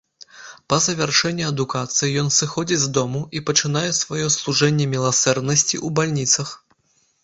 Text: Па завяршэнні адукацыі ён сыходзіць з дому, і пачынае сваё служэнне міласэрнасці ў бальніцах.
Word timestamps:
Па 0.71 0.77
завяршэнні 0.85 1.45
адукацыі 1.51 2.17
ён 2.23 2.33
сыходзіць 2.39 2.81
з 2.87 2.91
дому, 3.01 3.23
і 3.39 3.45
пачынае 3.53 3.87
сваё 4.01 4.27
служэнне 4.41 4.93
міласэрнасці 4.99 5.75
ў 5.85 5.99
бальніцах. 5.99 6.61